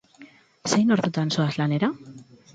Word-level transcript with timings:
Zein 0.71 0.95
ordutan 0.95 1.31
zoaz 1.37 1.49
lanera? 1.61 1.93